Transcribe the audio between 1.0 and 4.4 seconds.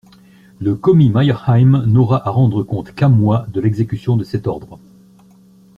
Meyerheim n'aura à rendre compte qu'à moi de l'exécution de